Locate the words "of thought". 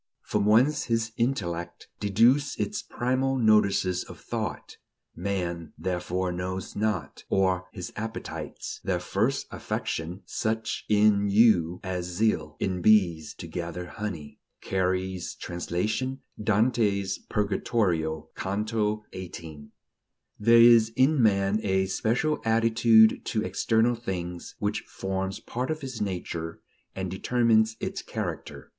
4.03-4.77